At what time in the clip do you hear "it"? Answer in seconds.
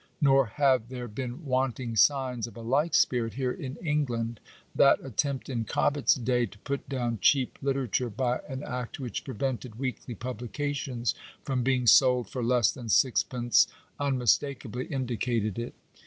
15.59-15.75